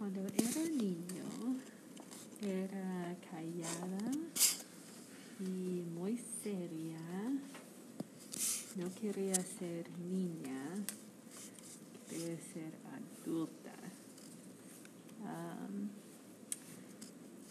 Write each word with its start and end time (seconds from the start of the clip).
Cuando 0.00 0.20
era 0.28 0.64
niño, 0.78 1.60
era 2.40 3.14
callada 3.30 4.10
y 5.38 5.82
muy 5.94 6.18
seria. 6.42 6.98
No 8.76 8.94
quería 8.94 9.34
ser 9.34 9.90
niña, 9.98 10.58
quería 12.08 12.38
ser 12.54 12.72
adulta. 12.96 13.74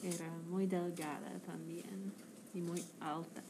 Era 0.02 0.31
muy 0.50 0.66
delgada 0.66 1.38
también 1.45 2.11
y 2.55 2.61
muy 2.61 2.84
alta 3.00 3.43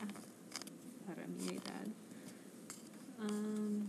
para 1.08 1.26
mi 1.26 1.48
edad. 1.48 1.88
Um, 3.22 3.88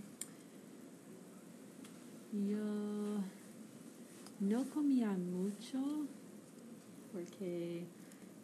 yo 2.48 3.24
no 4.60 4.68
comía 4.70 5.08
mucho 5.08 6.06
porque 7.12 7.86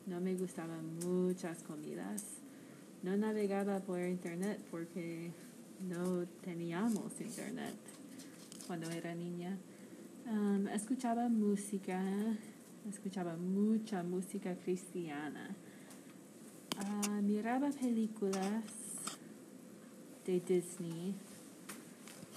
no 0.07 0.19
me 0.21 0.35
gustaban 0.35 0.99
muchas 1.05 1.63
comidas. 1.63 2.25
No 3.03 3.17
navegaba 3.17 3.81
por 3.81 4.01
internet 4.01 4.59
porque 4.71 5.31
no 5.87 6.27
teníamos 6.43 7.21
internet 7.21 7.75
cuando 8.67 8.91
era 8.91 9.15
niña. 9.15 9.59
Um, 10.27 10.67
escuchaba 10.69 11.29
música, 11.29 12.03
escuchaba 12.89 13.37
mucha 13.37 14.03
música 14.03 14.55
cristiana. 14.57 15.55
Uh, 16.81 17.23
miraba 17.23 17.71
películas 17.71 18.65
de 20.25 20.41
Disney. 20.41 21.15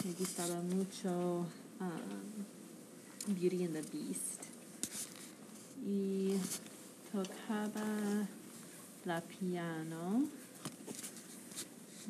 Me 0.03 0.13
gustaba 0.13 0.61
mucho 0.63 1.45
Beauty 3.33 3.63
and 3.63 3.75
the 3.75 3.81
Beast. 3.83 4.43
Y 5.85 6.37
tocaba 7.11 8.27
la 9.05 9.21
piano. 9.21 10.23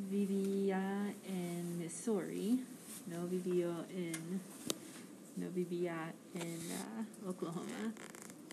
Vivía 0.10 1.14
en 1.28 1.78
Missouri. 1.78 2.64
No 3.08 3.28
vivió 3.28 3.86
en 3.90 4.42
no 5.36 5.50
vivía 5.52 6.14
en 6.34 6.60
uh, 7.26 7.30
Oklahoma. 7.30 7.94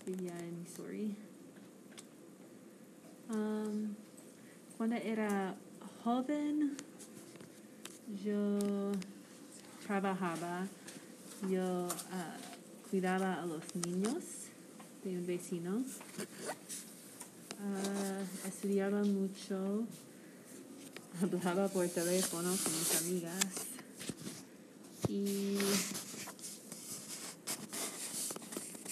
Vivía 0.05 0.37
en 0.39 0.59
Missouri. 0.59 1.15
Um, 3.29 3.93
cuando 4.77 4.95
era 4.95 5.55
joven, 6.03 6.77
yo 8.23 8.57
trabajaba, 9.85 10.65
yo 11.49 11.87
uh, 11.87 12.56
cuidaba 12.89 13.41
a 13.41 13.45
los 13.45 13.63
niños 13.75 14.23
de 15.03 15.17
un 15.17 15.27
vecino, 15.27 15.77
uh, 17.59 18.47
estudiaba 18.47 19.03
mucho, 19.03 19.85
hablaba 21.21 21.67
por 21.67 21.87
teléfono 21.89 22.55
con 22.63 22.73
mis 22.73 22.95
amigas. 23.01 23.45
Y 25.09 25.57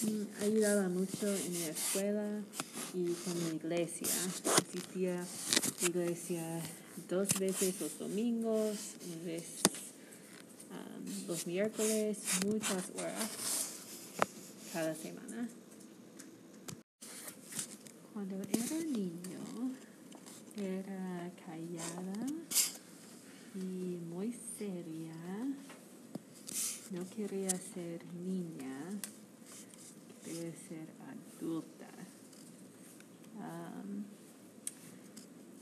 mm, 0.02 0.42
ayudaba 0.42 0.88
mucho 0.88 1.26
en 1.26 1.52
mi 1.52 1.62
escuela 1.62 2.42
y 2.94 3.12
con 3.12 3.44
mi 3.44 3.56
iglesia. 3.56 4.08
Asistía 4.08 5.22
a 5.22 5.26
la 5.82 5.88
iglesia 5.88 6.60
dos 7.08 7.28
veces 7.38 7.80
los 7.80 7.98
domingos, 7.98 8.76
una 9.06 9.24
vez 9.24 9.44
um, 10.70 11.26
los 11.28 11.46
miércoles, 11.46 12.18
muchas 12.44 12.84
horas 12.96 13.65
cada 14.76 14.94
semana. 14.94 15.48
Cuando 18.12 18.36
era 18.42 18.76
niño, 18.84 19.72
era 20.54 21.32
callada 21.46 22.26
y 23.54 23.96
muy 24.10 24.38
seria. 24.58 25.14
No 26.90 27.08
quería 27.08 27.48
ser 27.48 28.04
niña, 28.12 28.76
quería 30.22 30.52
ser 30.68 30.86
adulta. 31.40 31.88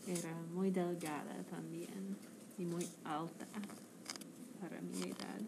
Era 0.08 0.34
muy 0.52 0.72
delgada 0.72 1.40
también 1.44 2.16
y 2.58 2.64
muy 2.64 2.84
alta 3.04 3.46
para 4.60 4.80
mi 4.80 5.02
edad. 5.02 5.40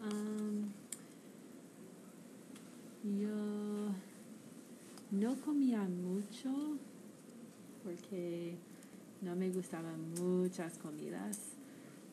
Um, 0.00 0.72
yo 3.04 3.92
no 5.32 5.40
comía 5.40 5.80
mucho 5.80 6.50
porque 7.82 8.54
no 9.22 9.34
me 9.34 9.48
gustaban 9.50 10.12
muchas 10.14 10.76
comidas. 10.78 11.38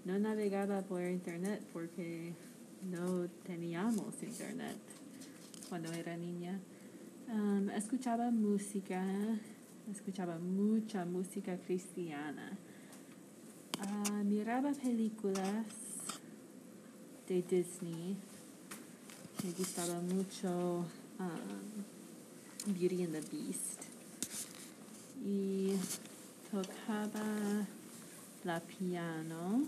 No 0.05 0.17
navegaba 0.17 0.81
por 0.83 1.01
internet 1.03 1.61
porque 1.73 2.33
no 2.89 3.27
teníamos 3.45 4.23
internet 4.23 4.77
cuando 5.67 5.91
era 5.91 6.15
niña. 6.15 6.59
Um, 7.27 7.69
escuchaba 7.71 8.31
música, 8.31 9.03
escuchaba 9.91 10.37
mucha 10.39 11.03
música 11.03 11.57
cristiana. 11.57 12.57
Uh, 13.83 14.23
miraba 14.23 14.71
películas 14.71 15.65
de 17.27 17.41
Disney. 17.41 18.15
Me 19.43 19.51
gustaba 19.51 19.99
mucho 20.01 20.85
Beauty 22.73 23.03
and 23.03 23.13
the 23.13 23.21
Beast. 23.21 23.85
Y 25.25 25.75
tocaba 26.51 27.65
la 28.43 28.59
piano. 28.59 29.63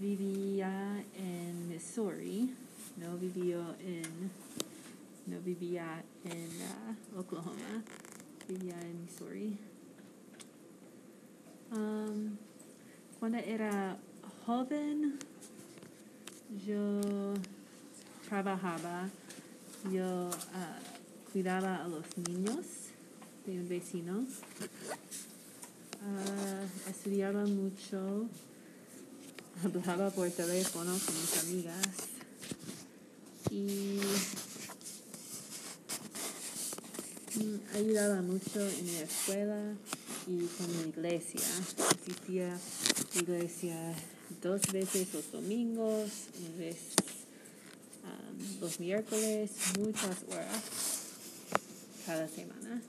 Vivía 0.00 1.04
en 1.16 1.68
Missouri. 1.68 2.54
No 2.96 3.16
vivió 3.16 3.74
en 3.80 4.30
no 5.30 5.40
vivía 5.40 6.02
en 6.24 6.48
uh, 7.14 7.20
Oklahoma, 7.20 7.84
vivía 8.48 8.80
en 8.80 9.02
Missouri. 9.02 9.56
Um, 11.72 12.36
cuando 13.20 13.38
era 13.38 13.96
joven, 14.44 15.18
yo 16.66 17.00
trabajaba, 18.28 19.08
yo 19.92 20.30
uh, 20.30 20.99
cuidaba 21.32 21.84
a 21.84 21.88
los 21.88 22.04
niños 22.26 22.64
de 23.46 23.52
un 23.52 23.68
vecino, 23.68 24.18
uh, 26.02 26.90
estudiaba 26.90 27.44
mucho, 27.44 28.26
hablaba 29.64 30.10
por 30.10 30.28
teléfono 30.30 30.98
con 30.98 31.14
mis 31.14 31.38
amigas. 31.38 31.86
Y 33.50 34.00
mm, 37.36 37.76
ayudaba 37.76 38.22
mucho 38.22 38.60
en 38.60 38.84
mi 38.84 38.96
escuela 38.96 39.74
y 40.26 40.46
con 40.46 40.76
mi 40.76 40.88
iglesia. 40.90 41.40
Asistía 41.40 42.54
a 42.54 42.58
la 43.14 43.20
iglesia 43.22 43.94
dos 44.42 44.62
veces 44.72 45.14
los 45.14 45.30
domingos, 45.32 46.10
una 46.38 46.56
vez 46.58 46.76
um, 48.04 48.60
los 48.60 48.80
miércoles, 48.80 49.50
muchas 49.78 50.22
horas 50.28 50.99
cada 52.10 52.26
semana. 52.26 52.82